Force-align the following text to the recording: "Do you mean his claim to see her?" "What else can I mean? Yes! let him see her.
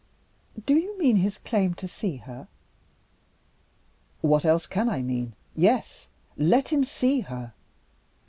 "Do 0.65 0.73
you 0.77 0.97
mean 0.97 1.17
his 1.17 1.37
claim 1.37 1.75
to 1.75 1.87
see 1.87 2.15
her?" 2.17 2.47
"What 4.21 4.45
else 4.45 4.65
can 4.65 4.89
I 4.89 5.03
mean? 5.03 5.33
Yes! 5.55 6.09
let 6.37 6.69
him 6.73 6.83
see 6.83 7.19
her. 7.19 7.53